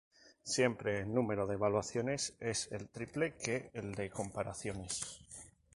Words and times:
Siempre 0.41 1.01
el 1.01 1.13
número 1.13 1.45
de 1.45 1.53
evaluaciones 1.53 2.35
es 2.39 2.71
el 2.71 2.89
triple 2.89 3.35
que 3.37 3.69
el 3.75 3.93
de 3.93 4.09
comparaciones. 4.09 5.19